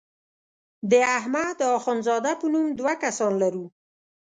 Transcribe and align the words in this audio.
د 0.91 0.93
احمد 1.17 1.57
اخوند 1.77 2.01
زاده 2.07 2.33
په 2.41 2.45
نوم 2.53 2.67
دوه 2.79 2.93
کسان 3.03 3.33
لرو. 3.41 3.65